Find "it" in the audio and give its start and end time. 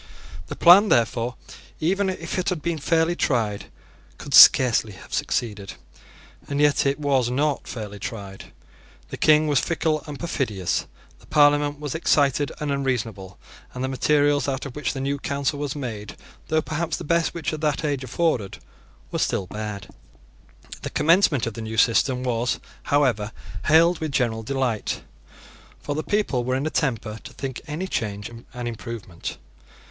2.39-2.49, 6.59-6.99